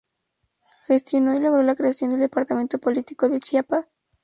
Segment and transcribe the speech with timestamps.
[0.87, 3.87] Gestionó y logró la creación del Departamento Político de Chiapa.